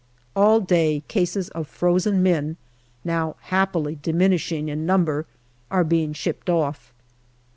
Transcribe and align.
All 0.35 0.59
day 0.61 1.03
cases 1.07 1.49
of 1.49 1.67
frozen 1.67 2.23
men, 2.23 2.57
now 3.05 3.35
happily 3.41 3.99
diminishing 4.01 4.67
in 4.67 4.83
number, 4.83 5.27
are 5.69 5.83
being 5.83 6.11
shipped 6.13 6.49
off. 6.49 6.91